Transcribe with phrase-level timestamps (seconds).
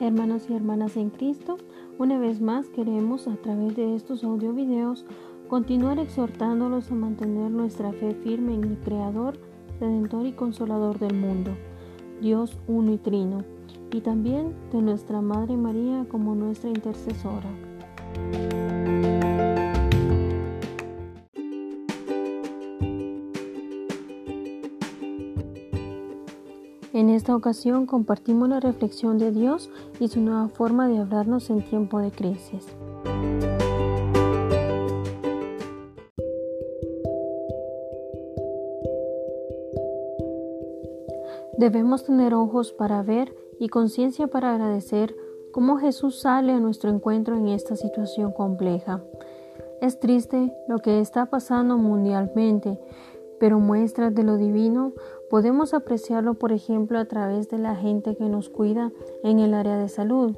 [0.00, 1.58] Hermanos y hermanas en Cristo,
[1.98, 5.04] una vez más queremos a través de estos audio videos
[5.48, 9.40] continuar exhortándolos a mantener nuestra fe firme en el Creador,
[9.80, 11.50] Redentor y Consolador del mundo,
[12.20, 13.42] Dios uno y trino,
[13.90, 17.50] y también de nuestra Madre María como nuestra intercesora.
[26.98, 29.70] En esta ocasión compartimos la reflexión de Dios
[30.00, 32.66] y su nueva forma de hablarnos en tiempo de crisis.
[41.56, 45.14] Debemos tener ojos para ver y conciencia para agradecer
[45.52, 49.04] cómo Jesús sale a nuestro encuentro en esta situación compleja.
[49.80, 52.76] Es triste lo que está pasando mundialmente,
[53.38, 54.92] pero muestras de lo divino
[55.30, 59.78] podemos apreciarlo, por ejemplo, a través de la gente que nos cuida en el área
[59.78, 60.36] de salud.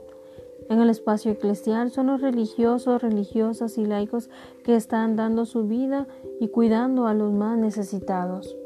[0.69, 4.31] En el espacio eclesial son los religiosos, religiosas y laicos
[4.63, 6.07] que están dando su vida
[6.39, 8.57] y cuidando a los más necesitados.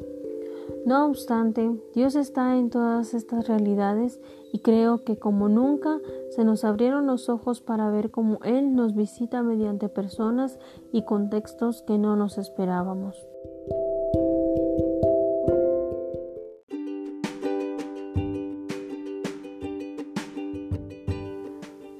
[0.85, 4.21] No obstante, Dios está en todas estas realidades
[4.53, 8.95] y creo que como nunca se nos abrieron los ojos para ver cómo Él nos
[8.95, 10.59] visita mediante personas
[10.93, 13.17] y contextos que no nos esperábamos.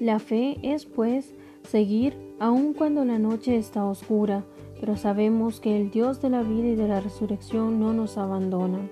[0.05, 4.45] La fe es, pues, seguir aun cuando la noche está oscura,
[4.79, 8.87] pero sabemos que el Dios de la vida y de la resurrección no nos abandona.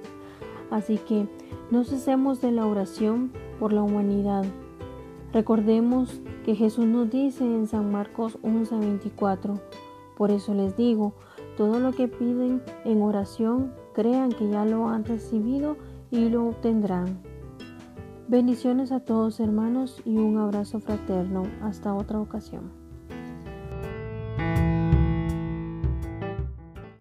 [0.71, 1.27] Así que
[1.69, 4.43] no cesemos de la oración por la humanidad.
[5.31, 9.61] Recordemos que Jesús nos dice en San Marcos 11:24,
[10.17, 11.13] por eso les digo,
[11.57, 15.77] todo lo que piden en oración, crean que ya lo han recibido
[16.09, 17.32] y lo obtendrán.
[18.27, 21.43] Bendiciones a todos hermanos y un abrazo fraterno.
[21.61, 22.82] Hasta otra ocasión.